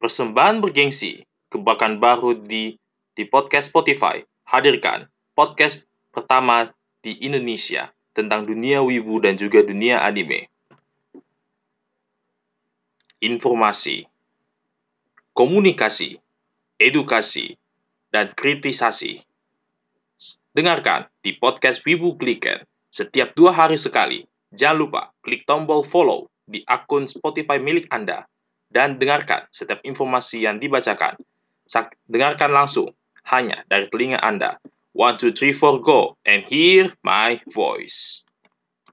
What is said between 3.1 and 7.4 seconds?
di podcast Spotify. Hadirkan podcast pertama di